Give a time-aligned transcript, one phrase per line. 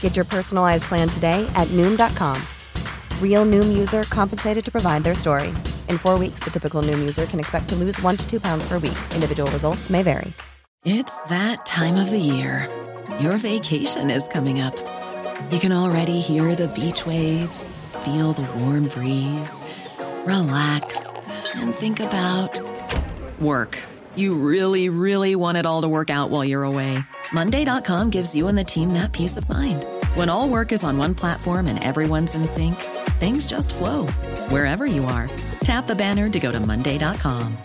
[0.00, 2.42] Get your personalized plan today at Noom.com.
[3.22, 5.50] Real Noom user compensated to provide their story.
[5.88, 8.66] In four weeks, the typical Noom user can expect to lose one to two pounds
[8.68, 8.98] per week.
[9.14, 10.32] Individual results may vary.
[10.84, 12.68] It's that time of the year.
[13.20, 14.76] Your vacation is coming up.
[15.50, 19.62] You can already hear the beach waves, feel the warm breeze,
[20.24, 21.06] relax,
[21.56, 22.60] and think about
[23.40, 23.78] work.
[24.18, 26.98] You really, really want it all to work out while you're away.
[27.32, 29.86] Monday.com gives you and the team that peace of mind.
[30.16, 32.74] When all work is on one platform and everyone's in sync,
[33.20, 34.08] things just flow
[34.50, 35.30] wherever you are.
[35.62, 37.56] Tap the banner to go to Monday.com.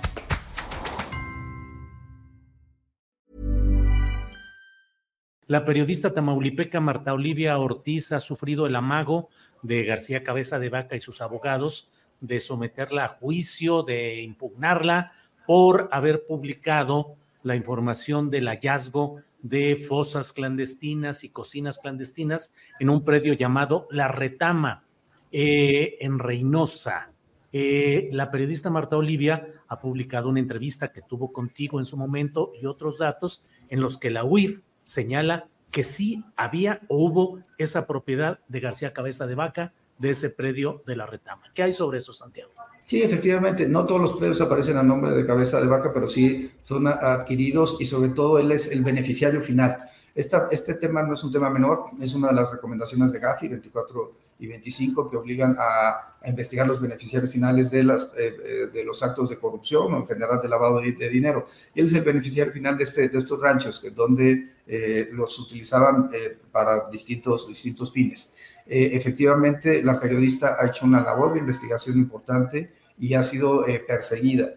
[5.48, 9.30] La periodista tamaulipeca Marta Olivia Ortiz ha sufrido el amago
[9.64, 11.90] de García Cabeza de Vaca y sus abogados
[12.22, 15.14] de someterla a juicio, de impugnarla
[15.46, 23.04] por haber publicado la información del hallazgo de fosas clandestinas y cocinas clandestinas en un
[23.04, 24.84] predio llamado La Retama,
[25.32, 27.12] eh, en Reynosa.
[27.52, 32.52] Eh, la periodista Marta Olivia ha publicado una entrevista que tuvo contigo en su momento
[32.60, 37.86] y otros datos en los que la UIF señala que sí había o hubo esa
[37.86, 41.44] propiedad de García Cabeza de Vaca de ese predio de la retama.
[41.54, 42.52] ¿Qué hay sobre eso, Santiago?
[42.86, 46.52] Sí, efectivamente, no todos los predios aparecen a nombre de Cabeza de Vaca, pero sí
[46.64, 49.78] son adquiridos y sobre todo él es el beneficiario final.
[50.16, 54.11] Este tema no es un tema menor, es una de las recomendaciones de Gafi 24
[54.39, 57.83] y 25 que obligan a, investigar los beneficiarios finales eh,
[58.17, 61.47] eh, de los actos de corrupción o en general de lavado de, dinero.
[61.75, 66.09] Él es el beneficiario final de, este, de estos ranchos, que, donde eh, los utilizaban
[66.52, 68.31] para distintos, distintos fines.
[68.66, 74.50] efectivamente, la periodista ha hecho una labor de investigación importante y ha sido perseguida,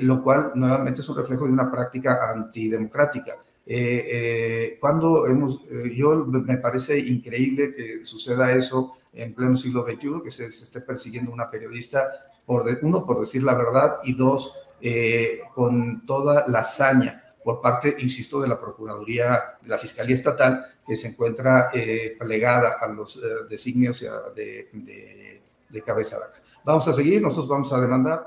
[0.00, 3.36] lo cual nuevamente es un reflejo de una práctica antidemocrática
[3.68, 9.84] eh, eh, cuando hemos, eh, yo me parece increíble que suceda eso en pleno siglo
[9.84, 12.08] XXI, que se, esté persiguiendo una periodista,
[12.44, 14.52] por uno, por decir la verdad, y dos,
[15.54, 20.94] con toda la hazaña por parte, insisto, de la Procuraduría, de la Fiscalía Estatal, que
[20.94, 21.70] se encuentra
[22.18, 24.00] plegada a los designios
[24.34, 26.40] de, de, de cabeza vaca.
[26.64, 28.26] Vamos a seguir, nosotros vamos a demandar.